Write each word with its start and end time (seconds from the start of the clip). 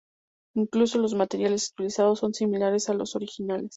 Incluso 0.55 0.97
los 0.97 1.13
materiales 1.13 1.69
utilizados 1.73 2.17
son 2.17 2.33
similares 2.33 2.89
a 2.89 2.95
los 2.95 3.15
originales. 3.15 3.69